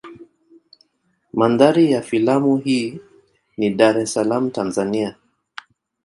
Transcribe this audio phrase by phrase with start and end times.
[1.33, 3.01] Mandhari ya filamu hii
[3.57, 5.15] ni Dar es Salaam Tanzania.